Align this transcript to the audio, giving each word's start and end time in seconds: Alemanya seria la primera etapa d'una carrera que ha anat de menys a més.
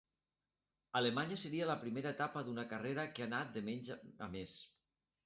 Alemanya 0.99 1.35
seria 1.41 1.67
la 1.71 1.75
primera 1.83 2.13
etapa 2.17 2.43
d'una 2.47 2.65
carrera 2.71 3.05
que 3.13 3.27
ha 3.27 3.29
anat 3.31 3.53
de 3.59 3.63
menys 3.69 3.93
a 4.29 4.31
més. 4.39 4.57